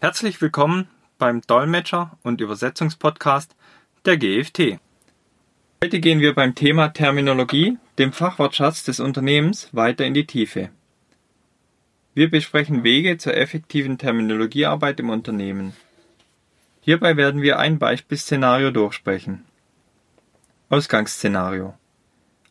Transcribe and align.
Herzlich 0.00 0.40
willkommen 0.40 0.86
beim 1.18 1.40
Dolmetscher- 1.40 2.12
und 2.22 2.40
Übersetzungspodcast 2.40 3.56
der 4.04 4.16
GFT. 4.16 4.78
Heute 5.82 5.98
gehen 5.98 6.20
wir 6.20 6.36
beim 6.36 6.54
Thema 6.54 6.90
Terminologie, 6.90 7.78
dem 7.98 8.12
Fachwortschatz 8.12 8.84
des 8.84 9.00
Unternehmens, 9.00 9.70
weiter 9.72 10.06
in 10.06 10.14
die 10.14 10.24
Tiefe. 10.24 10.68
Wir 12.14 12.30
besprechen 12.30 12.84
Wege 12.84 13.18
zur 13.18 13.36
effektiven 13.36 13.98
Terminologiearbeit 13.98 15.00
im 15.00 15.10
Unternehmen. 15.10 15.72
Hierbei 16.80 17.16
werden 17.16 17.42
wir 17.42 17.58
ein 17.58 17.80
Beispielszenario 17.80 18.70
durchsprechen. 18.70 19.46
Ausgangsszenario. 20.68 21.74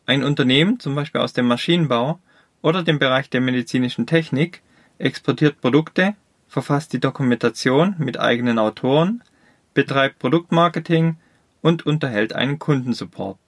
Ein 0.04 0.22
Unternehmen, 0.22 0.80
zum 0.80 0.94
Beispiel 0.94 1.22
aus 1.22 1.32
dem 1.32 1.46
Maschinenbau 1.46 2.18
oder 2.60 2.82
dem 2.82 2.98
Bereich 2.98 3.30
der 3.30 3.40
medizinischen 3.40 4.06
Technik, 4.06 4.60
exportiert 4.98 5.62
Produkte, 5.62 6.14
verfasst 6.48 6.92
die 6.92 7.00
Dokumentation 7.00 7.94
mit 7.98 8.18
eigenen 8.18 8.58
Autoren, 8.58 9.22
betreibt 9.74 10.18
Produktmarketing 10.18 11.18
und 11.60 11.86
unterhält 11.86 12.32
einen 12.32 12.58
Kundensupport. 12.58 13.38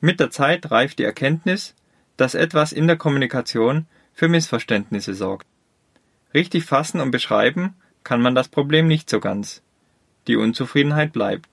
Mit 0.00 0.20
der 0.20 0.30
Zeit 0.30 0.70
reift 0.70 0.98
die 0.98 1.04
Erkenntnis, 1.04 1.74
dass 2.16 2.34
etwas 2.34 2.72
in 2.72 2.86
der 2.86 2.96
Kommunikation 2.96 3.86
für 4.12 4.28
Missverständnisse 4.28 5.14
sorgt. 5.14 5.46
Richtig 6.34 6.64
fassen 6.64 7.00
und 7.00 7.10
beschreiben 7.10 7.74
kann 8.02 8.20
man 8.20 8.34
das 8.34 8.48
Problem 8.48 8.86
nicht 8.86 9.08
so 9.08 9.20
ganz. 9.20 9.62
Die 10.26 10.36
Unzufriedenheit 10.36 11.12
bleibt. 11.12 11.48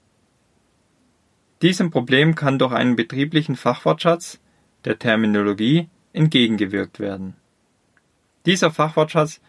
Diesem 1.61 1.91
Problem 1.91 2.35
kann 2.35 2.57
durch 2.57 2.73
einen 2.73 2.95
betrieblichen 2.95 3.55
Fachwortschatz, 3.55 4.39
der 4.83 4.97
Terminologie, 4.97 5.89
entgegengewirkt 6.11 6.99
werden. 6.99 7.35
Dieser 8.45 8.71
Fachwortschatz 8.71 9.39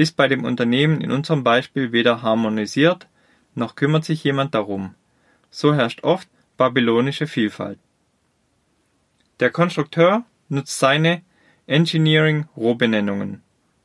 ist 0.00 0.16
bei 0.16 0.28
dem 0.28 0.44
Unternehmen 0.44 1.02
in 1.02 1.10
unserem 1.10 1.44
Beispiel 1.44 1.92
weder 1.92 2.22
harmonisiert, 2.22 3.06
noch 3.54 3.74
kümmert 3.74 4.06
sich 4.06 4.24
jemand 4.24 4.54
darum. 4.54 4.94
So 5.50 5.74
herrscht 5.74 6.02
oft 6.04 6.26
babylonische 6.56 7.26
Vielfalt. 7.26 7.78
Der 9.40 9.50
Konstrukteur 9.50 10.24
nutzt 10.48 10.78
seine 10.78 11.20
Engineering-Rohbenennungen, 11.66 13.42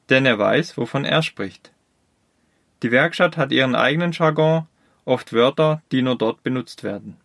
denn 0.10 0.26
er 0.26 0.40
weiß, 0.40 0.78
wovon 0.78 1.04
er 1.04 1.22
spricht. 1.22 1.74
Die 2.82 2.92
Werkstatt 2.92 3.36
hat 3.36 3.52
ihren 3.52 3.76
eigenen 3.76 4.14
Jargon, 4.14 4.68
oft 5.04 5.34
Wörter, 5.34 5.82
die 5.92 6.02
nur 6.02 6.18
dort 6.18 6.44
benutzt 6.44 6.84
werden. 6.84 7.18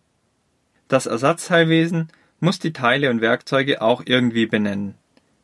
Das 0.89 1.05
Ersatzteilwesen 1.05 2.09
muss 2.41 2.59
die 2.59 2.73
Teile 2.73 3.09
und 3.09 3.21
Werkzeuge 3.21 3.81
auch 3.81 4.03
irgendwie 4.05 4.47
benennen. 4.47 4.95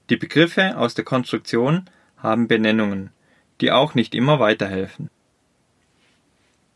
Die 0.09 0.17
Begriffe 0.17 0.77
aus 0.77 0.95
der 0.95 1.05
Konstruktion 1.05 1.85
haben 2.17 2.49
Benennungen, 2.49 3.11
die 3.61 3.71
auch 3.71 3.95
nicht 3.95 4.15
immer 4.15 4.39
weiterhelfen. 4.39 5.09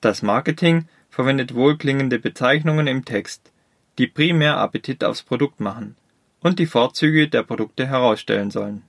Das 0.01 0.21
Marketing 0.21 0.87
verwendet 1.09 1.53
wohlklingende 1.53 2.19
Bezeichnungen 2.19 2.87
im 2.87 3.05
Text, 3.05 3.51
die 3.97 4.07
primär 4.07 4.57
Appetit 4.57 5.03
aufs 5.03 5.21
Produkt 5.21 5.59
machen 5.59 5.95
und 6.41 6.57
die 6.57 6.65
Vorzüge 6.65 7.27
der 7.27 7.43
Produkte 7.43 7.85
herausstellen 7.85 8.49
sollen. 8.49 8.83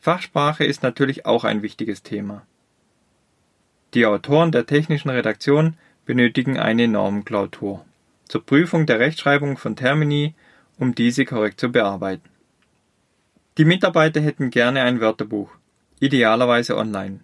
Fachsprache 0.00 0.64
ist 0.64 0.82
natürlich 0.82 1.26
auch 1.26 1.44
ein 1.44 1.62
wichtiges 1.62 2.02
Thema. 2.02 2.46
Die 3.94 4.06
Autoren 4.06 4.52
der 4.52 4.66
technischen 4.66 5.10
Redaktion 5.10 5.76
benötigen 6.04 6.58
eine 6.58 6.88
Normenklautur 6.88 7.84
zur 8.28 8.44
Prüfung 8.44 8.86
der 8.86 9.00
Rechtschreibung 9.00 9.56
von 9.56 9.76
Termini, 9.76 10.34
um 10.78 10.94
diese 10.94 11.24
korrekt 11.24 11.60
zu 11.60 11.70
bearbeiten. 11.70 12.28
Die 13.58 13.64
Mitarbeiter 13.64 14.20
hätten 14.20 14.50
gerne 14.50 14.82
ein 14.82 15.00
Wörterbuch, 15.00 15.50
idealerweise 16.04 16.76
online, 16.76 17.20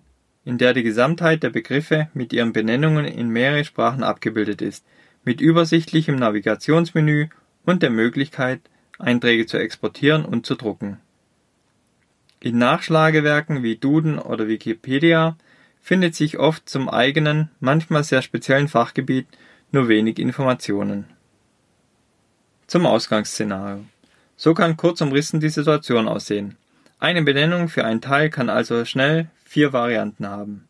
in 0.46 0.56
der 0.56 0.72
die 0.72 0.82
Gesamtheit 0.82 1.42
der 1.42 1.50
Begriffe 1.50 2.08
mit 2.14 2.32
ihren 2.32 2.54
Benennungen 2.54 3.04
in 3.04 3.28
mehrere 3.28 3.64
Sprachen 3.64 4.02
abgebildet 4.02 4.62
ist, 4.62 4.86
mit 5.22 5.42
übersichtlichem 5.42 6.16
Navigationsmenü 6.16 7.28
und 7.66 7.82
der 7.82 7.90
Möglichkeit, 7.90 8.62
Einträge 8.98 9.44
zu 9.44 9.58
exportieren 9.58 10.24
und 10.24 10.46
zu 10.46 10.54
drucken. 10.54 10.98
In 12.40 12.56
Nachschlagewerken 12.56 13.62
wie 13.62 13.76
Duden 13.76 14.18
oder 14.18 14.48
Wikipedia 14.48 15.36
findet 15.82 16.14
sich 16.14 16.38
oft 16.38 16.66
zum 16.66 16.88
eigenen, 16.88 17.50
manchmal 17.60 18.02
sehr 18.02 18.22
speziellen 18.22 18.68
Fachgebiet 18.68 19.26
nur 19.72 19.88
wenig 19.88 20.18
Informationen. 20.18 21.04
Zum 22.66 22.86
Ausgangsszenario. 22.86 23.84
So 24.36 24.54
kann 24.54 24.78
kurz 24.78 25.02
umrissen 25.02 25.40
die 25.40 25.50
Situation 25.50 26.08
aussehen. 26.08 26.56
Eine 27.00 27.22
Benennung 27.22 27.68
für 27.68 27.86
ein 27.86 28.02
Teil 28.02 28.28
kann 28.28 28.50
also 28.50 28.84
schnell 28.84 29.30
vier 29.42 29.72
Varianten 29.72 30.28
haben. 30.28 30.68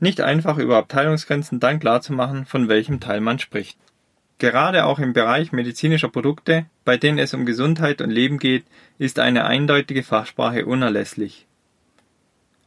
Nicht 0.00 0.20
einfach 0.20 0.58
über 0.58 0.76
Abteilungsgrenzen 0.76 1.60
dann 1.60 1.78
klarzumachen, 1.78 2.46
von 2.46 2.68
welchem 2.68 2.98
Teil 2.98 3.20
man 3.20 3.38
spricht. 3.38 3.78
Gerade 4.38 4.86
auch 4.86 4.98
im 4.98 5.12
Bereich 5.12 5.52
medizinischer 5.52 6.08
Produkte, 6.08 6.66
bei 6.84 6.96
denen 6.96 7.18
es 7.18 7.32
um 7.32 7.46
Gesundheit 7.46 8.00
und 8.00 8.10
Leben 8.10 8.38
geht, 8.38 8.64
ist 8.98 9.20
eine 9.20 9.44
eindeutige 9.44 10.02
Fachsprache 10.02 10.66
unerlässlich. 10.66 11.46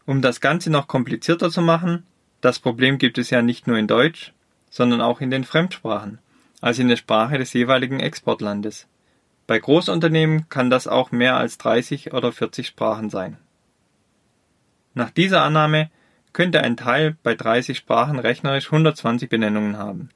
Um 0.06 0.22
das 0.22 0.40
Ganze 0.40 0.72
noch 0.72 0.88
komplizierter 0.88 1.52
zu 1.52 1.62
machen, 1.62 2.06
das 2.40 2.60
Problem 2.60 2.98
gibt 2.98 3.18
es 3.18 3.30
ja 3.30 3.42
nicht 3.42 3.68
nur 3.68 3.78
in 3.78 3.88
Deutsch, 3.88 4.32
sondern 4.70 5.02
auch 5.02 5.20
in 5.20 5.32
den 5.32 5.44
Fremdsprachen, 5.44 6.20
also 6.62 6.82
in 6.82 6.88
der 6.88 6.96
Sprache 6.96 7.38
des 7.38 7.52
jeweiligen 7.52 8.00
Exportlandes. 8.00 8.88
Bei 9.48 9.60
Großunternehmen 9.60 10.50
kann 10.50 10.70
das 10.70 10.88
auch 10.88 11.12
mehr 11.12 11.38
als 11.38 11.58
30 11.58 12.14
oder 12.14 12.32
40 12.32 12.68
Sprachen 12.68 13.10
sein. 13.10 13.38
Nach 14.94 15.12
dieser 15.12 15.44
Annahme 15.44 15.92
könnte 16.34 16.62
ein 16.62 16.78
Teil 16.78 17.16
bei 17.22 17.36
30 17.36 17.78
Sprachen 17.78 18.20
rechnerisch 18.20 18.66
120 18.68 19.30
Benennungen 19.30 19.78
haben. 19.78 20.10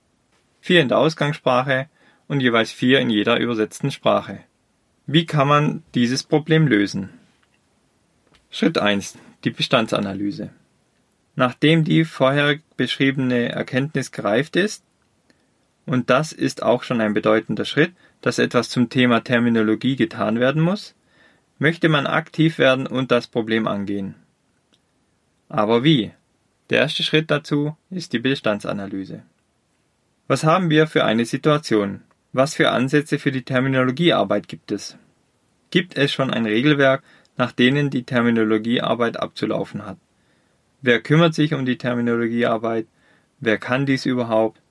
Vier 0.61 0.81
in 0.81 0.89
der 0.89 0.97
Ausgangssprache 0.97 1.87
und 2.27 2.41
jeweils 2.41 2.71
vier 2.71 2.99
in 2.99 3.09
jeder 3.09 3.37
übersetzten 3.37 3.91
Sprache. 3.91 4.39
Wie 5.05 5.25
kann 5.25 5.47
man 5.47 5.83
dieses 5.95 6.23
Problem 6.23 6.67
lösen? 6.67 7.09
Schritt 8.51 8.77
1. 8.77 9.17
Die 9.43 9.51
Bestandsanalyse. 9.51 10.49
Nachdem 11.35 11.83
die 11.83 12.03
vorher 12.03 12.59
beschriebene 12.77 13.49
Erkenntnis 13.49 14.11
gereift 14.11 14.55
ist, 14.55 14.83
und 15.89 16.11
das 16.11 16.33
ist 16.33 16.61
auch 16.61 16.83
schon 16.83 17.01
ein 17.01 17.15
bedeutender 17.15 17.65
Schritt, 17.65 17.93
dass 18.21 18.37
etwas 18.37 18.69
zum 18.69 18.89
Thema 18.89 19.21
Terminologie 19.23 19.95
getan 19.95 20.39
werden 20.39 20.61
muss, 20.61 20.93
möchte 21.57 21.89
man 21.89 22.05
aktiv 22.05 22.59
werden 22.59 22.85
und 22.85 23.09
das 23.09 23.25
Problem 23.25 23.67
angehen. 23.67 24.13
Aber 25.49 25.83
wie? 25.83 26.11
Der 26.69 26.81
erste 26.81 27.01
Schritt 27.01 27.31
dazu 27.31 27.75
ist 27.89 28.13
die 28.13 28.19
Bestandsanalyse. 28.19 29.23
Was 30.27 30.43
haben 30.43 30.69
wir 30.69 30.85
für 30.85 31.05
eine 31.05 31.25
Situation? 31.25 32.01
Was 32.33 32.53
für 32.53 32.69
Ansätze 32.69 33.17
für 33.17 33.31
die 33.31 33.41
Terminologiearbeit 33.41 34.47
gibt 34.47 34.71
es? 34.71 34.95
Gibt 35.71 35.97
es 35.97 36.11
schon 36.11 36.29
ein 36.29 36.45
Regelwerk, 36.45 37.01
nach 37.35 37.51
denen 37.51 37.89
die 37.89 38.03
Terminologiearbeit 38.03 39.17
abzulaufen 39.17 39.87
hat? 39.87 39.97
Wer 40.83 41.01
kümmert 41.01 41.33
sich 41.33 41.55
um 41.55 41.65
die 41.65 41.79
Terminologiearbeit? 41.79 42.85
Wer 43.39 43.57
kann 43.57 43.87
dies 43.87 44.05
überhaupt? 44.05 44.61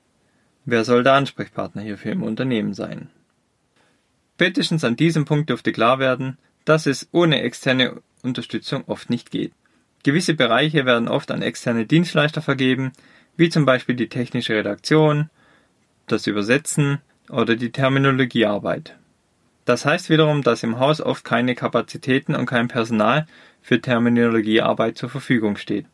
Wer 0.71 0.85
soll 0.85 1.03
der 1.03 1.15
Ansprechpartner 1.15 1.81
hierfür 1.81 2.13
im 2.13 2.23
Unternehmen 2.23 2.75
sein? 2.75 3.09
Spätestens 4.35 4.85
an 4.85 4.97
diesem 4.97 5.25
Punkt 5.25 5.49
dürfte 5.49 5.73
klar 5.73 5.99
werden, 5.99 6.37
dass 6.67 6.85
es 6.85 7.09
ohne 7.11 7.41
externe 7.41 8.03
Unterstützung 8.23 8.85
oft 8.87 9.09
nicht 9.09 9.31
geht. 9.31 9.55
Gewisse 10.03 10.35
Bereiche 10.35 10.85
werden 10.85 11.09
oft 11.09 11.31
an 11.31 11.41
externe 11.41 11.87
Dienstleister 11.87 12.43
vergeben, 12.43 12.93
wie 13.39 13.49
zum 13.49 13.65
Beispiel 13.65 13.95
die 13.95 14.11
technische 14.11 14.57
Redaktion, 14.57 15.31
das 16.07 16.27
Übersetzen 16.27 16.99
oder 17.31 17.57
die 17.57 17.73
Terminologiearbeit. 17.73 18.95
Das 19.65 19.87
heißt 19.87 20.11
wiederum, 20.11 20.43
dass 20.43 20.65
im 20.65 20.79
Haus 20.79 21.01
oft 21.01 21.25
keine 21.25 21.55
Kapazitäten 21.55 22.35
und 22.35 22.45
kein 22.45 22.69
Personal 22.69 23.27
für 23.63 23.81
Terminologiearbeit 23.81 24.99
zur 24.99 25.09
Verfügung 25.09 25.57
steht. 25.57 25.87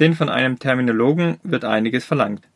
Denn 0.00 0.12
von 0.12 0.28
einem 0.28 0.58
Terminologen 0.58 1.40
wird 1.42 1.64
einiges 1.64 2.04
verlangt. 2.04 2.49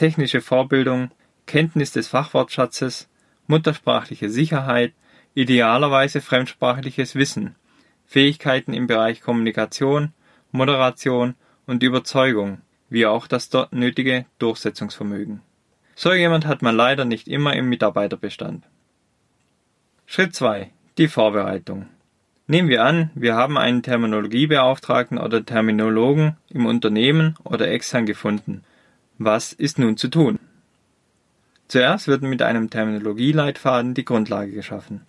Technische 0.00 0.40
Vorbildung, 0.40 1.10
Kenntnis 1.44 1.92
des 1.92 2.08
Fachwortschatzes, 2.08 3.06
muttersprachliche 3.46 4.30
Sicherheit, 4.30 4.94
idealerweise 5.34 6.22
fremdsprachliches 6.22 7.16
Wissen, 7.16 7.54
Fähigkeiten 8.06 8.72
im 8.72 8.86
Bereich 8.86 9.20
Kommunikation, 9.20 10.14
Moderation 10.52 11.34
und 11.66 11.82
Überzeugung, 11.82 12.62
wie 12.88 13.04
auch 13.04 13.26
das 13.26 13.50
dort 13.50 13.74
nötige 13.74 14.24
Durchsetzungsvermögen. 14.38 15.42
So 15.96 16.14
jemand 16.14 16.46
hat 16.46 16.62
man 16.62 16.74
leider 16.74 17.04
nicht 17.04 17.28
immer 17.28 17.52
im 17.52 17.68
Mitarbeiterbestand. 17.68 18.64
Schritt 20.06 20.34
2. 20.34 20.70
Die 20.96 21.08
Vorbereitung. 21.08 21.90
Nehmen 22.46 22.70
wir 22.70 22.84
an, 22.84 23.10
wir 23.14 23.34
haben 23.34 23.58
einen 23.58 23.82
Terminologiebeauftragten 23.82 25.18
oder 25.18 25.44
Terminologen 25.44 26.38
im 26.48 26.64
Unternehmen 26.64 27.34
oder 27.44 27.68
extern 27.68 28.06
gefunden. 28.06 28.64
Was 29.22 29.52
ist 29.52 29.78
nun 29.78 29.98
zu 29.98 30.08
tun? 30.08 30.38
Zuerst 31.68 32.08
wird 32.08 32.22
mit 32.22 32.40
einem 32.40 32.70
Terminologieleitfaden 32.70 33.92
die 33.92 34.06
Grundlage 34.06 34.52
geschaffen. 34.52 35.02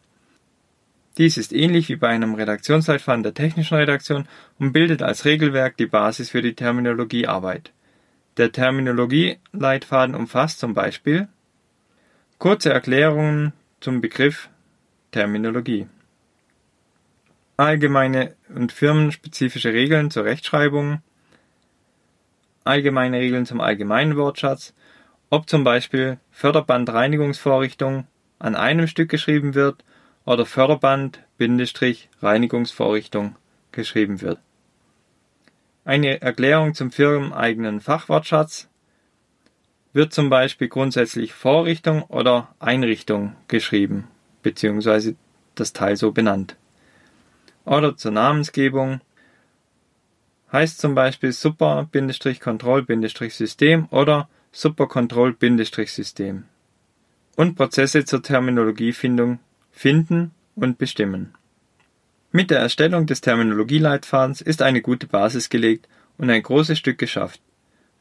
Dies 1.17 1.37
ist 1.37 1.53
ähnlich 1.53 1.87
wie 1.87 1.95
bei 1.95 2.09
einem 2.09 2.35
Redaktionsleitfaden 2.35 3.23
der 3.23 3.33
technischen 3.33 3.75
Redaktion 3.75 4.27
und 4.59 4.73
bildet 4.73 5.01
als 5.01 5.23
Regelwerk 5.23 5.77
die 5.77 5.85
Basis 5.85 6.29
für 6.29 6.41
die 6.41 6.55
Terminologiearbeit. 6.55 7.71
Der 8.35 8.51
Terminologieleitfaden 8.51 10.13
umfasst 10.13 10.59
zum 10.59 10.73
Beispiel 10.73 11.29
kurze 12.37 12.73
Erklärungen 12.73 13.53
zum 13.79 14.01
Begriff 14.01 14.49
Terminologie, 15.11 15.87
allgemeine 17.55 18.35
und 18.53 18.73
firmenspezifische 18.73 19.71
Regeln 19.71 20.11
zur 20.11 20.25
Rechtschreibung, 20.25 21.01
allgemeine 22.63 23.19
Regeln 23.19 23.45
zum 23.45 23.59
allgemeinen 23.61 24.17
Wortschatz, 24.17 24.73
ob 25.29 25.47
zum 25.49 25.63
Beispiel 25.63 26.17
Förderbandreinigungsvorrichtung 26.31 28.07
an 28.39 28.55
einem 28.55 28.87
Stück 28.87 29.09
geschrieben 29.09 29.53
wird 29.55 29.83
oder 30.25 30.45
Förderband-Reinigungsvorrichtung 30.45 33.35
geschrieben 33.71 34.21
wird. 34.21 34.39
Eine 35.83 36.21
Erklärung 36.21 36.75
zum 36.75 36.91
firmeneigenen 36.91 37.81
Fachwortschatz 37.81 38.67
wird 39.93 40.13
zum 40.13 40.29
Beispiel 40.29 40.67
grundsätzlich 40.67 41.33
Vorrichtung 41.33 42.03
oder 42.03 42.53
Einrichtung 42.59 43.35
geschrieben, 43.47 44.07
beziehungsweise 44.43 45.15
das 45.55 45.73
Teil 45.73 45.97
so 45.97 46.11
benannt. 46.11 46.55
Oder 47.65 47.97
zur 47.97 48.11
Namensgebung 48.11 49.01
heißt 50.51 50.79
zum 50.79 50.95
Beispiel 50.95 51.31
Super-Control-System 51.31 53.87
oder 53.89 54.27
Super-Control-System. 54.51 56.43
Und 57.35 57.55
Prozesse 57.55 58.05
zur 58.05 58.21
Terminologiefindung 58.21 59.39
finden 59.71 60.31
und 60.55 60.77
bestimmen. 60.77 61.33
Mit 62.31 62.51
der 62.51 62.59
Erstellung 62.59 63.07
des 63.07 63.21
Terminologieleitfadens 63.21 64.41
ist 64.41 64.61
eine 64.61 64.81
gute 64.81 65.07
Basis 65.07 65.49
gelegt 65.49 65.87
und 66.17 66.29
ein 66.29 66.43
großes 66.43 66.77
Stück 66.77 66.97
geschafft. 66.97 67.41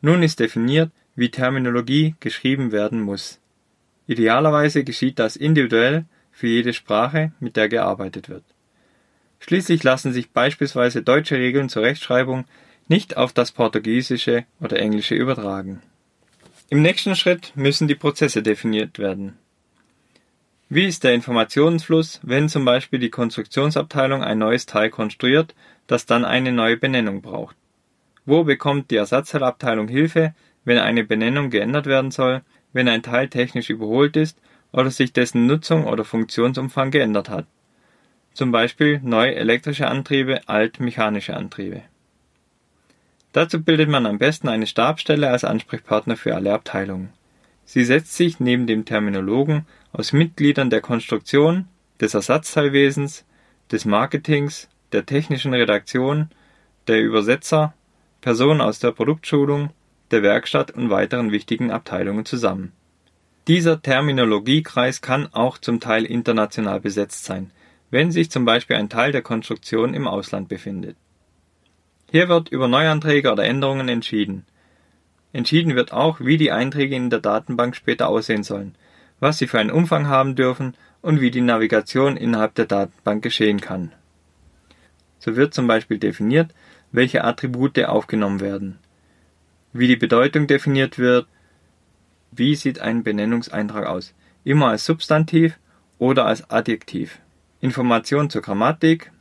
Nun 0.01 0.23
ist 0.23 0.41
definiert, 0.41 0.91
wie 1.15 1.31
Terminologie 1.31 2.15
geschrieben 2.21 2.73
werden 2.73 3.01
muss. 3.01 3.39
Idealerweise 4.07 4.85
geschieht 4.85 5.19
das 5.19 5.37
individuell 5.37 6.05
für 6.33 6.47
jede 6.47 6.73
Sprache, 6.73 7.33
mit 7.41 7.57
der 7.57 7.69
gearbeitet 7.69 8.29
wird. 8.29 8.45
Schließlich 9.41 9.83
lassen 9.83 10.13
sich 10.13 10.31
beispielsweise 10.31 11.03
deutsche 11.03 11.37
Regeln 11.37 11.69
zur 11.69 11.83
Rechtschreibung 11.83 12.45
nicht 12.89 13.17
auf 13.17 13.33
das 13.33 13.53
Portugiesische 13.53 14.45
oder 14.61 14.79
Englische 14.79 15.15
übertragen. 15.15 15.83
Im 16.69 16.83
nächsten 16.83 17.17
Schritt 17.17 17.53
müssen 17.57 17.89
die 17.89 17.95
Prozesse 17.95 18.43
definiert 18.43 18.99
werden. 18.99 19.37
Wie 20.69 20.87
ist 20.87 21.03
der 21.03 21.15
Informationsfluss, 21.15 22.21
wenn 22.23 22.49
zum 22.49 22.65
Beispiel 22.65 23.01
die 23.01 23.11
Konstruktionsabteilung 23.11 24.23
ein 24.23 24.39
neues 24.39 24.67
Teil 24.67 24.89
konstruiert, 24.91 25.55
das 25.89 26.07
dann 26.07 26.25
eine 26.25 26.53
neue 26.53 26.77
Benennung 26.77 27.23
braucht? 27.23 27.57
Wo 28.25 28.45
bekommt 28.45 28.93
die 28.93 28.97
Ersatzteilabteilung 28.97 29.89
Hilfe, 29.89 30.33
wenn 30.65 30.79
eine 30.79 31.03
Benennung 31.03 31.51
geändert 31.51 31.87
werden 31.87 32.13
soll, 32.13 32.43
wenn 32.73 32.87
ein 32.87 33.03
Teil 33.03 33.29
technisch 33.29 33.71
überholt 33.71 34.17
ist 34.17 34.39
oder 34.73 34.93
sich 34.93 35.13
dessen 35.13 35.47
Nutzung 35.47 35.87
oder 35.87 36.05
Funktionsumfang 36.05 36.93
geändert 36.93 37.31
hat? 37.31 37.47
Zum 38.33 38.53
Beispiel 38.53 39.01
neu 39.03 39.29
elektrische 39.29 39.89
Antriebe, 39.89 40.41
alt 40.47 40.81
mechanische 40.81 41.37
Antriebe. 41.37 41.83
Dazu 43.33 43.63
bildet 43.63 43.89
man 43.89 44.07
am 44.07 44.19
besten 44.19 44.49
eine 44.49 44.67
Stabsstelle 44.67 45.31
als 45.31 45.45
Ansprechpartner 45.45 46.17
für 46.17 46.35
alle 46.35 46.53
Abteilungen. 46.53 47.11
Sie 47.65 47.85
setzt 47.85 48.17
sich 48.17 48.41
neben 48.41 48.67
dem 48.67 48.85
Terminologen 48.85 49.67
aus 49.93 50.13
Mitgliedern 50.13 50.71
der 50.71 50.81
Konstruktion, 50.81 51.69
des 52.01 52.15
Ersatzteilwesens, 52.15 53.25
des 53.71 53.85
Marketings, 53.85 54.69
der 54.93 55.07
technischen 55.07 55.55
Redaktion, 55.55 56.31
der 56.89 57.01
Übersetzer, 57.01 57.75
Personen 58.21 58.61
aus 58.61 58.81
der 58.81 58.91
Produktschulung, 58.91 59.71
der 60.11 60.23
Werkstatt 60.23 60.73
und 60.73 60.91
weiteren 60.91 61.31
wichtigen 61.31 61.71
Abteilungen 61.71 62.25
zusammen. 62.25 62.73
Dieser 63.47 63.81
Terminologiekreis 63.81 65.01
kann 65.01 65.33
auch 65.33 65.59
zum 65.59 65.81
Teil 65.81 66.05
international 66.05 66.81
besetzt 66.81 67.25
sein, 67.25 67.51
wenn 67.91 68.13
sich 68.13 68.31
zum 68.31 68.45
Beispiel 68.45 68.77
ein 68.77 68.89
Teil 68.89 69.13
der 69.13 69.23
Konstruktion 69.23 69.95
im 69.95 70.07
Ausland 70.07 70.49
befindet. 70.49 70.97
Hier 72.11 72.29
wird 72.29 72.49
über 72.49 72.69
Neuanträge 72.69 73.31
oder 73.31 73.45
Änderungen 73.45 73.89
entschieden. 73.89 74.45
Entschieden 75.33 75.77
wird 75.77 75.93
auch, 75.93 76.21
wie 76.21 76.37
die 76.37 76.51
Einträge 76.51 76.97
in 76.97 77.11
der 77.11 77.21
Datenbank 77.21 77.77
später 77.77 78.09
aussehen 78.09 78.43
sollen, 78.43 78.75
was 79.21 79.39
sie 79.39 79.47
für 79.47 79.61
einen 79.61 79.71
Umfang 79.71 80.09
haben 80.09 80.35
dürfen 80.35 80.75
und 81.03 81.21
wie 81.21 81.31
die 81.31 81.41
Navigation 81.41 82.17
innerhalb 82.17 82.55
der 82.55 82.67
Datenbank 82.67 83.23
geschehen 83.23 83.61
kann. 83.61 83.93
So 85.19 85.37
wird 85.37 85.55
zum 85.55 85.67
Beispiel 85.67 85.99
definiert, 85.99 86.53
welche 86.93 87.23
Attribute 87.23 87.85
aufgenommen 87.85 88.41
werden, 88.41 88.79
wie 89.73 89.87
die 89.87 89.97
Bedeutung 89.97 90.47
definiert 90.47 90.99
wird, 90.99 91.27
wie 92.33 92.55
sieht 92.55 92.81
ein 92.81 93.05
Benennungseintrag 93.05 93.87
aus, 93.87 94.15
immer 94.45 94.69
als 94.69 94.85
Substantiv 94.85 95.59
oder 95.99 96.27
als 96.27 96.51
Adjektiv. 96.51 97.21
Informationen 97.61 98.31
zur 98.31 98.43
Grammatik. 98.43 99.13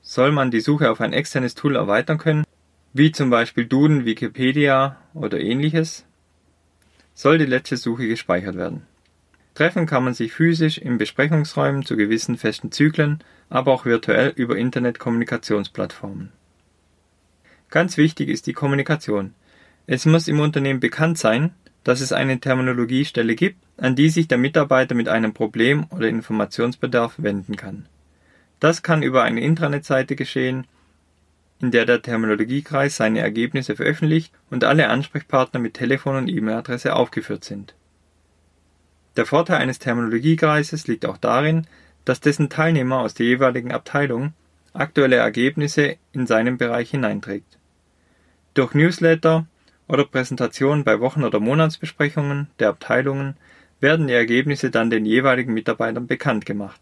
Soll 0.00 0.32
man 0.32 0.50
die 0.50 0.60
Suche 0.60 0.90
auf 0.90 1.00
ein 1.00 1.12
externes 1.12 1.54
Tool 1.54 1.76
erweitern 1.76 2.18
können, 2.18 2.44
wie 2.92 3.12
zum 3.12 3.30
Beispiel 3.30 3.66
Duden, 3.66 4.04
Wikipedia 4.04 4.96
oder 5.14 5.40
ähnliches? 5.40 6.04
soll 7.14 7.38
die 7.38 7.46
letzte 7.46 7.76
Suche 7.76 8.08
gespeichert 8.08 8.56
werden. 8.56 8.86
Treffen 9.54 9.86
kann 9.86 10.04
man 10.04 10.14
sich 10.14 10.32
physisch 10.32 10.78
in 10.78 10.96
Besprechungsräumen 10.96 11.84
zu 11.84 11.96
gewissen 11.96 12.38
festen 12.38 12.72
Zyklen, 12.72 13.22
aber 13.50 13.72
auch 13.72 13.84
virtuell 13.84 14.30
über 14.30 14.56
Internet-Kommunikationsplattformen. 14.56 16.32
Ganz 17.68 17.96
wichtig 17.96 18.28
ist 18.28 18.46
die 18.46 18.54
Kommunikation. 18.54 19.34
Es 19.86 20.06
muss 20.06 20.28
im 20.28 20.40
Unternehmen 20.40 20.80
bekannt 20.80 21.18
sein, 21.18 21.52
dass 21.84 22.00
es 22.00 22.12
eine 22.12 22.40
Terminologiestelle 22.40 23.34
gibt, 23.34 23.61
an 23.76 23.96
die 23.96 24.10
sich 24.10 24.28
der 24.28 24.38
Mitarbeiter 24.38 24.94
mit 24.94 25.08
einem 25.08 25.32
Problem 25.32 25.86
oder 25.90 26.08
Informationsbedarf 26.08 27.14
wenden 27.16 27.56
kann. 27.56 27.86
Das 28.60 28.82
kann 28.82 29.02
über 29.02 29.22
eine 29.22 29.40
Intranet-Seite 29.40 30.14
geschehen, 30.14 30.66
in 31.60 31.70
der 31.70 31.86
der 31.86 32.02
Terminologiekreis 32.02 32.96
seine 32.96 33.20
Ergebnisse 33.20 33.76
veröffentlicht 33.76 34.32
und 34.50 34.64
alle 34.64 34.88
Ansprechpartner 34.88 35.60
mit 35.60 35.74
Telefon 35.74 36.16
und 36.16 36.28
E-Mail-Adresse 36.28 36.94
aufgeführt 36.94 37.44
sind. 37.44 37.74
Der 39.16 39.26
Vorteil 39.26 39.58
eines 39.58 39.78
Terminologiekreises 39.78 40.86
liegt 40.86 41.06
auch 41.06 41.18
darin, 41.18 41.66
dass 42.04 42.20
dessen 42.20 42.50
Teilnehmer 42.50 43.00
aus 43.00 43.14
der 43.14 43.26
jeweiligen 43.26 43.72
Abteilung 43.72 44.32
aktuelle 44.72 45.16
Ergebnisse 45.16 45.96
in 46.12 46.26
seinem 46.26 46.56
Bereich 46.56 46.90
hineinträgt. 46.90 47.58
Durch 48.54 48.74
Newsletter 48.74 49.46
oder 49.86 50.04
Präsentationen 50.04 50.84
bei 50.84 51.00
Wochen- 51.00 51.24
oder 51.24 51.40
Monatsbesprechungen 51.40 52.48
der 52.58 52.70
Abteilungen 52.70 53.36
werden 53.82 54.06
die 54.06 54.14
Ergebnisse 54.14 54.70
dann 54.70 54.90
den 54.90 55.04
jeweiligen 55.04 55.52
Mitarbeitern 55.52 56.06
bekannt 56.06 56.46
gemacht. 56.46 56.80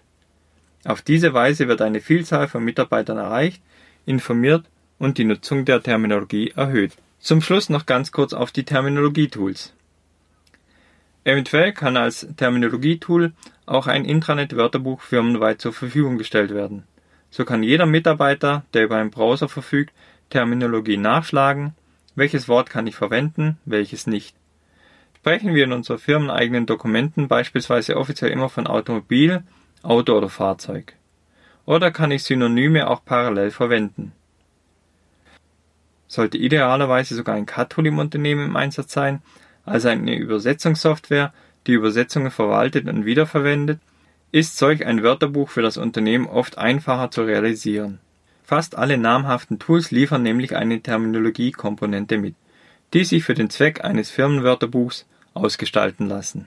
Auf 0.84 1.00
diese 1.00 1.32
Weise 1.32 1.66
wird 1.66 1.82
eine 1.82 2.00
Vielzahl 2.00 2.46
von 2.46 2.62
Mitarbeitern 2.62 3.16
erreicht, 3.16 3.62
informiert 4.04 4.66
und 4.98 5.16
die 5.16 5.24
Nutzung 5.24 5.64
der 5.64 5.82
Terminologie 5.82 6.52
erhöht. 6.54 6.92
Zum 7.18 7.40
Schluss 7.40 7.70
noch 7.70 7.86
ganz 7.86 8.12
kurz 8.12 8.34
auf 8.34 8.52
die 8.52 8.64
Terminologie-Tools. 8.64 9.74
Eventuell 11.24 11.72
kann 11.72 11.96
als 11.96 12.26
Terminologie-Tool 12.36 13.32
auch 13.66 13.86
ein 13.86 14.04
Intranet-Wörterbuch 14.04 15.00
firmenweit 15.00 15.60
zur 15.60 15.72
Verfügung 15.72 16.18
gestellt 16.18 16.52
werden. 16.52 16.84
So 17.30 17.44
kann 17.44 17.62
jeder 17.62 17.86
Mitarbeiter, 17.86 18.64
der 18.74 18.84
über 18.84 18.96
einen 18.96 19.10
Browser 19.10 19.48
verfügt, 19.48 19.92
Terminologie 20.28 20.96
nachschlagen, 20.96 21.74
welches 22.14 22.48
Wort 22.48 22.68
kann 22.68 22.86
ich 22.86 22.96
verwenden, 22.96 23.58
welches 23.64 24.06
nicht. 24.06 24.34
Sprechen 25.20 25.54
wir 25.54 25.64
in 25.64 25.72
unseren 25.72 25.98
firmeneigenen 25.98 26.64
Dokumenten 26.64 27.28
beispielsweise 27.28 27.98
offiziell 27.98 28.30
immer 28.30 28.48
von 28.48 28.66
Automobil, 28.66 29.42
Auto 29.82 30.16
oder 30.16 30.30
Fahrzeug. 30.30 30.94
Oder 31.66 31.90
kann 31.90 32.10
ich 32.10 32.24
Synonyme 32.24 32.88
auch 32.88 33.04
parallel 33.04 33.50
verwenden? 33.50 34.12
Sollte 36.08 36.38
idealerweise 36.38 37.14
sogar 37.14 37.34
ein 37.34 37.44
CAT-Tool 37.44 37.88
im 37.88 37.98
Unternehmen 37.98 38.46
im 38.46 38.56
Einsatz 38.56 38.92
sein, 38.94 39.20
also 39.66 39.90
eine 39.90 40.16
Übersetzungssoftware, 40.16 41.34
die 41.66 41.72
Übersetzungen 41.72 42.30
verwaltet 42.30 42.88
und 42.88 43.04
wiederverwendet, 43.04 43.78
ist 44.32 44.56
solch 44.56 44.86
ein 44.86 45.02
Wörterbuch 45.02 45.50
für 45.50 45.60
das 45.60 45.76
Unternehmen 45.76 46.28
oft 46.28 46.56
einfacher 46.56 47.10
zu 47.10 47.24
realisieren. 47.24 48.00
Fast 48.42 48.74
alle 48.74 48.96
namhaften 48.96 49.58
Tools 49.58 49.90
liefern 49.90 50.22
nämlich 50.22 50.56
eine 50.56 50.80
Terminologiekomponente 50.80 52.16
mit, 52.16 52.36
die 52.94 53.04
sich 53.04 53.24
für 53.24 53.34
den 53.34 53.50
Zweck 53.50 53.84
eines 53.84 54.10
Firmenwörterbuchs 54.10 55.06
ausgestalten 55.34 56.08
lassen. 56.08 56.46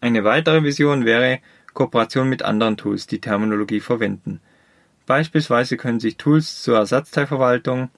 Eine 0.00 0.24
weitere 0.24 0.62
Vision 0.62 1.04
wäre, 1.04 1.40
Kooperation 1.74 2.28
mit 2.28 2.42
anderen 2.42 2.76
Tools, 2.76 3.06
die 3.06 3.20
Terminologie 3.20 3.80
verwenden. 3.80 4.40
Beispielsweise 5.06 5.76
können 5.76 6.00
sich 6.00 6.16
Tools 6.16 6.62
zur 6.62 6.76
Ersatzteilverwaltung 6.76 7.90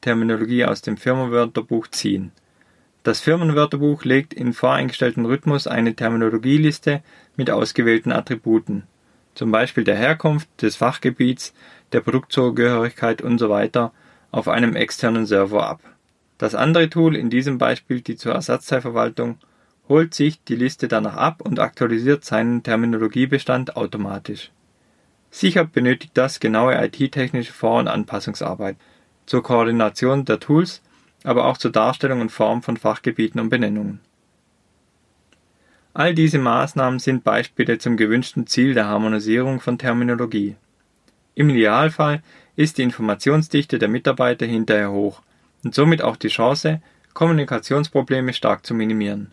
Terminologie 0.00 0.64
aus 0.64 0.82
dem 0.82 0.96
Firmenwörterbuch 0.96 1.88
ziehen. 1.88 2.32
Das 3.02 3.20
Firmenwörterbuch 3.20 4.04
legt 4.04 4.34
in 4.34 4.52
voreingestellten 4.52 5.26
Rhythmus 5.26 5.66
eine 5.66 5.94
Terminologieliste 5.94 7.02
mit 7.36 7.50
ausgewählten 7.50 8.12
Attributen 8.12 8.84
zum 9.38 9.52
Beispiel 9.52 9.84
der 9.84 9.94
Herkunft, 9.94 10.48
des 10.62 10.74
Fachgebiets, 10.74 11.54
der 11.92 12.00
Produktzugehörigkeit 12.00 13.22
usw. 13.22 13.90
auf 14.32 14.48
einem 14.48 14.74
externen 14.74 15.26
Server 15.26 15.64
ab. 15.64 15.80
Das 16.38 16.54
andere 16.54 16.88
Tool, 16.88 17.16
in 17.16 17.30
diesem 17.30 17.58
Beispiel 17.58 18.00
die 18.00 18.16
zur 18.16 18.32
Ersatzteilverwaltung, 18.32 19.38
holt 19.88 20.14
sich 20.14 20.42
die 20.44 20.54
Liste 20.54 20.86
danach 20.86 21.16
ab 21.16 21.42
und 21.42 21.58
aktualisiert 21.58 22.24
seinen 22.24 22.62
Terminologiebestand 22.62 23.76
automatisch. 23.76 24.52
Sicher 25.30 25.64
benötigt 25.64 26.12
das 26.14 26.40
genaue 26.40 26.74
IT-technische 26.76 27.52
Vor- 27.52 27.80
und 27.80 27.88
Anpassungsarbeit 27.88 28.76
zur 29.26 29.42
Koordination 29.42 30.24
der 30.24 30.40
Tools, 30.40 30.80
aber 31.24 31.46
auch 31.46 31.58
zur 31.58 31.72
Darstellung 31.72 32.20
und 32.20 32.30
Form 32.30 32.62
von 32.62 32.76
Fachgebieten 32.76 33.40
und 33.40 33.50
Benennungen. 33.50 34.00
All 35.92 36.14
diese 36.14 36.38
Maßnahmen 36.38 37.00
sind 37.00 37.24
Beispiele 37.24 37.78
zum 37.78 37.96
gewünschten 37.96 38.46
Ziel 38.46 38.74
der 38.74 38.86
Harmonisierung 38.86 39.60
von 39.60 39.78
Terminologie. 39.78 40.54
Im 41.34 41.50
Idealfall 41.50 42.22
ist 42.54 42.78
die 42.78 42.82
Informationsdichte 42.82 43.78
der 43.78 43.88
Mitarbeiter 43.88 44.46
hinterher 44.46 44.92
hoch 44.92 45.22
und 45.64 45.74
somit 45.74 46.02
auch 46.02 46.16
die 46.16 46.28
Chance, 46.28 46.80
Kommunikationsprobleme 47.14 48.32
stark 48.32 48.64
zu 48.64 48.74
minimieren. 48.74 49.32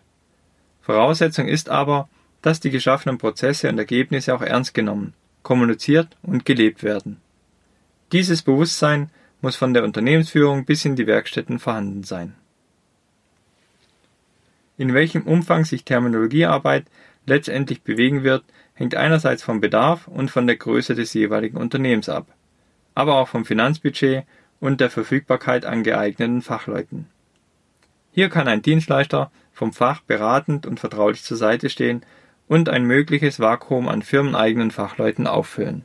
Voraussetzung 0.82 1.48
ist 1.48 1.68
aber, 1.68 2.08
dass 2.42 2.60
die 2.60 2.70
geschaffenen 2.70 3.18
Prozesse 3.18 3.68
und 3.68 3.78
Ergebnisse 3.78 4.34
auch 4.34 4.42
ernst 4.42 4.74
genommen, 4.74 5.14
kommuniziert 5.42 6.16
und 6.22 6.44
gelebt 6.44 6.82
werden. 6.82 7.20
Dieses 8.12 8.42
Bewusstsein 8.42 9.10
muss 9.40 9.56
von 9.56 9.74
der 9.74 9.84
Unternehmensführung 9.84 10.64
bis 10.64 10.84
in 10.84 10.96
die 10.96 11.06
Werkstätten 11.06 11.58
vorhanden 11.58 12.04
sein. 12.04 12.34
In 14.78 14.94
welchem 14.94 15.22
Umfang 15.22 15.64
sich 15.64 15.84
Terminologiearbeit 15.84 16.86
letztendlich 17.26 17.82
bewegen 17.82 18.22
wird, 18.22 18.44
hängt 18.74 18.94
einerseits 18.94 19.42
vom 19.42 19.60
Bedarf 19.60 20.06
und 20.06 20.30
von 20.30 20.46
der 20.46 20.56
Größe 20.56 20.94
des 20.94 21.14
jeweiligen 21.14 21.56
Unternehmens 21.56 22.08
ab, 22.08 22.26
aber 22.94 23.16
auch 23.16 23.28
vom 23.28 23.44
Finanzbudget 23.44 24.24
und 24.60 24.80
der 24.80 24.90
Verfügbarkeit 24.90 25.64
an 25.64 25.82
geeigneten 25.82 26.42
Fachleuten. 26.42 27.06
Hier 28.12 28.28
kann 28.28 28.48
ein 28.48 28.62
Dienstleister 28.62 29.30
vom 29.52 29.72
Fach 29.72 30.00
beratend 30.00 30.66
und 30.66 30.80
vertraulich 30.80 31.22
zur 31.22 31.36
Seite 31.36 31.70
stehen 31.70 32.04
und 32.48 32.68
ein 32.68 32.84
mögliches 32.84 33.40
Vakuum 33.40 33.88
an 33.88 34.02
firmeneigenen 34.02 34.70
Fachleuten 34.70 35.26
auffüllen. 35.26 35.84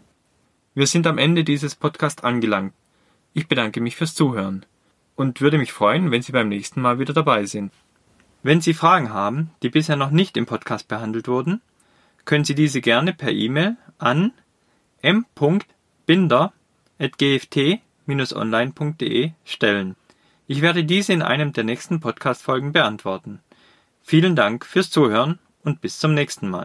Wir 0.74 0.88
sind 0.88 1.08
am 1.08 1.18
Ende 1.18 1.44
dieses 1.44 1.75
Podcasts 1.75 2.24
angelangt. 2.24 2.74
Ich 3.34 3.48
bedanke 3.48 3.82
mich 3.82 3.96
fürs 3.96 4.16
Zuhören 4.16 4.66
und 5.16 5.42
würde 5.42 5.58
mich 5.58 5.74
freuen, 5.74 6.12
wenn 6.12 6.22
Sie 6.22 6.32
beim 6.32 6.50
nächsten 6.50 6.82
Mal 6.82 7.00
wieder 7.00 7.13
dabei 7.13 7.46
sind. 7.46 7.74
Wenn 8.44 8.62
Sie 8.62 8.74
Fragen 8.74 9.13
haben, 9.13 9.51
die 9.63 9.70
bisher 9.70 9.96
noch 9.96 10.12
nicht 10.12 10.38
im 10.38 10.46
Podcast 10.46 10.88
behandelt 10.88 11.28
wurden, 11.28 11.62
können 12.25 12.46
Sie 12.46 12.56
diese 12.56 12.82
gerne 12.82 13.13
per 13.13 13.32
E-Mail 13.32 13.78
an 13.98 14.32
m.binder.gft-online.de 18.12 19.32
stellen. 19.46 19.96
Ich 20.48 20.62
werde 20.62 20.84
diese 20.84 21.13
in 21.13 21.22
einem 21.22 21.53
der 21.53 21.63
nächsten 21.63 22.00
Podcast-Folgen 22.00 22.74
beantworten. 22.74 23.39
Vielen 24.03 24.36
Dank 24.36 24.65
fürs 24.65 24.89
Zuhören 24.89 25.39
und 25.63 25.82
bis 25.82 26.00
zum 26.00 26.13
nächsten 26.13 26.50
Mal. 26.50 26.60